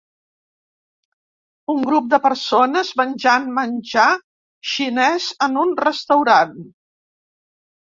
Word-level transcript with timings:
Un 1.73 1.83
grup 1.89 2.07
de 2.13 2.19
persones 2.23 2.89
menjant 3.03 3.45
menjar 3.59 4.07
xinès 4.73 5.31
en 5.51 5.63
un 5.67 5.77
restaurant. 5.89 6.61